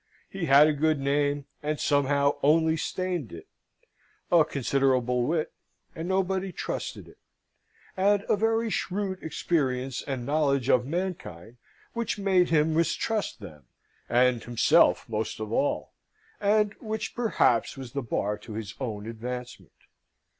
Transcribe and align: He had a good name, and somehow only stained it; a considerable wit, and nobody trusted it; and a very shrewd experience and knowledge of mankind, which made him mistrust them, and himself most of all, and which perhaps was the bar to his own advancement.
He 0.27 0.45
had 0.47 0.65
a 0.65 0.73
good 0.73 0.99
name, 0.99 1.45
and 1.61 1.79
somehow 1.79 2.39
only 2.41 2.75
stained 2.75 3.31
it; 3.31 3.47
a 4.31 4.43
considerable 4.43 5.21
wit, 5.21 5.53
and 5.95 6.07
nobody 6.07 6.51
trusted 6.51 7.07
it; 7.07 7.19
and 7.95 8.25
a 8.27 8.35
very 8.35 8.71
shrewd 8.71 9.21
experience 9.21 10.01
and 10.01 10.25
knowledge 10.25 10.69
of 10.69 10.87
mankind, 10.87 11.57
which 11.93 12.17
made 12.17 12.49
him 12.49 12.73
mistrust 12.75 13.41
them, 13.41 13.65
and 14.09 14.43
himself 14.45 15.07
most 15.07 15.39
of 15.39 15.51
all, 15.51 15.93
and 16.39 16.73
which 16.81 17.13
perhaps 17.13 17.77
was 17.77 17.91
the 17.93 18.01
bar 18.01 18.39
to 18.39 18.53
his 18.53 18.73
own 18.79 19.05
advancement. 19.05 19.69